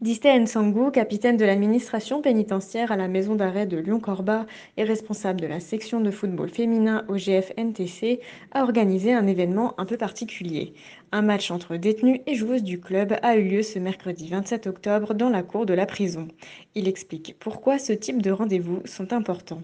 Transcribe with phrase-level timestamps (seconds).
[0.00, 4.46] Dista Nsangou, capitaine de l'administration pénitentiaire à la maison d'arrêt de Lyon-Corba
[4.78, 8.20] et responsable de la section de football féminin au GF-NTC,
[8.52, 10.72] a organisé un événement un peu particulier.
[11.12, 15.12] Un match entre détenus et joueuses du club a eu lieu ce mercredi 27 octobre
[15.12, 16.28] dans la cour de la prison.
[16.74, 19.60] Il explique pourquoi ce type de rendez-vous sont importants.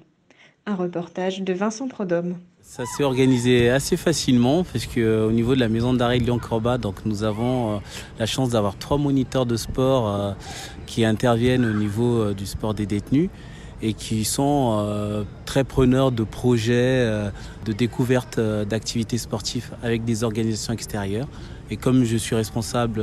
[0.68, 2.38] Un reportage de Vincent Prodhomme.
[2.60, 6.76] Ça s'est organisé assez facilement parce que euh, au niveau de la maison d'arrêt Lyon-Corba,
[7.04, 7.78] nous avons euh,
[8.18, 10.32] la chance d'avoir trois moniteurs de sport euh,
[10.86, 13.30] qui interviennent au niveau du sport des détenus
[13.82, 17.06] et qui sont très preneurs de projets
[17.64, 21.28] de découverte d'activités sportives avec des organisations extérieures.
[21.70, 23.02] Et comme je suis responsable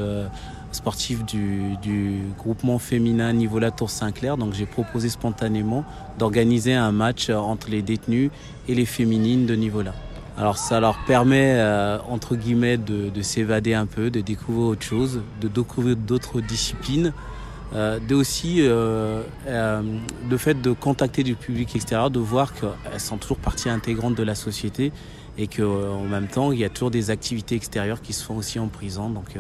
[0.73, 4.37] sportif du, du, groupement féminin niveau La Tour Saint-Clair.
[4.37, 5.85] Donc j'ai proposé spontanément
[6.19, 8.31] d'organiser un match entre les détenus
[8.67, 9.93] et les féminines de niveau là.
[10.37, 14.81] Alors ça leur permet, euh, entre guillemets, de, de s'évader un peu, de découvrir autre
[14.81, 17.13] chose, de découvrir d'autres disciplines,
[17.73, 19.81] euh, de aussi euh, euh,
[20.29, 24.23] le fait de contacter du public extérieur, de voir qu'elles sont toujours partie intégrante de
[24.23, 24.91] la société
[25.37, 28.59] et qu'en même temps, il y a toujours des activités extérieures qui se font aussi
[28.59, 29.09] en prison.
[29.09, 29.37] Donc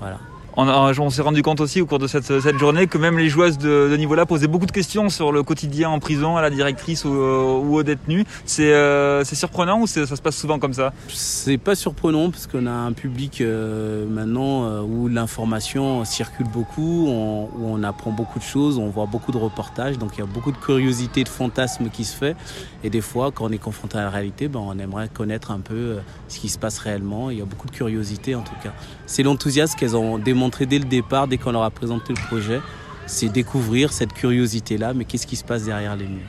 [0.00, 0.18] voilà
[0.56, 3.94] on, s'est rendu compte aussi au cours de cette, journée que même les joueuses de,
[3.96, 7.10] niveau là posaient beaucoup de questions sur le quotidien en prison à la directrice ou,
[7.10, 8.24] aux détenus.
[8.58, 10.92] Euh, c'est surprenant ou ça se passe souvent comme ça?
[11.08, 17.06] C'est pas surprenant parce qu'on a un public euh, maintenant euh, où l'information circule beaucoup,
[17.08, 20.26] où on apprend beaucoup de choses, on voit beaucoup de reportages, donc il y a
[20.26, 22.36] beaucoup de curiosité, de fantasmes qui se fait.
[22.82, 25.60] Et des fois, quand on est confronté à la réalité, ben, on aimerait connaître un
[25.60, 25.96] peu
[26.28, 27.30] ce qui se passe réellement.
[27.30, 28.72] Il y a beaucoup de curiosité en tout cas.
[29.06, 32.60] C'est l'enthousiasme qu'elles ont démontré dès le départ, dès qu'on leur a présenté le projet,
[33.06, 36.26] c'est découvrir cette curiosité-là, mais qu'est-ce qui se passe derrière les murs?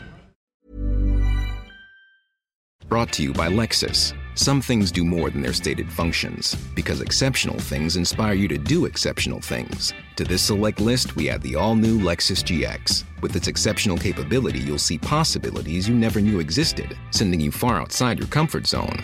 [2.89, 4.13] Brought to you by Lexus.
[4.35, 8.85] Some things do more than their stated functions, because exceptional things inspire you to do
[8.85, 9.93] exceptional things.
[10.15, 13.03] To this select list, we add the all new Lexus GX.
[13.21, 18.19] With its exceptional capability, you'll see possibilities you never knew existed, sending you far outside
[18.19, 19.03] your comfort zone.